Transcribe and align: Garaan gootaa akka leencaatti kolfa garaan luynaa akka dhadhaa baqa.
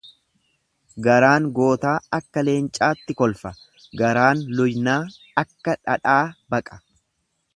Garaan 1.07 1.49
gootaa 1.59 1.91
akka 2.19 2.43
leencaatti 2.47 3.17
kolfa 3.19 3.51
garaan 4.01 4.43
luynaa 4.61 4.99
akka 5.43 5.79
dhadhaa 5.83 6.21
baqa. 6.55 6.83